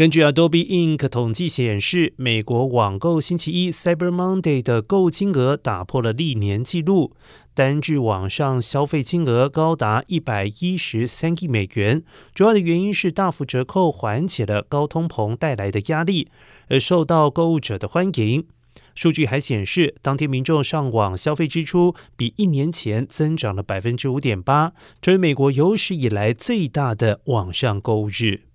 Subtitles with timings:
[0.00, 1.10] 根据 Adobe Inc.
[1.10, 7.12] 统计显示，美国网购星期一 Cyber Monday 的购物金额打破了历年纪录，
[7.52, 12.02] 单日网上消费金额高达一百一十三亿美元。
[12.34, 16.28] 主要的原因是大幅折扣缓解了高通膨带来的压力，
[16.68, 18.46] 而受到购物者的欢迎。
[18.94, 24.72] 数据还显示，当天民众上网消费支出比一年前增长了百分之五点八，
[25.02, 28.49] 成为美国有史以来最大的网上购物日。